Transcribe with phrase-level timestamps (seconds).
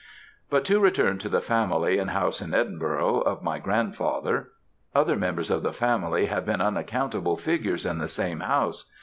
[0.49, 4.47] But to return to the family and house in Edinburgh, of my grandfather.
[4.95, 8.91] Other members of the family have seen unaccountable figures in the same house.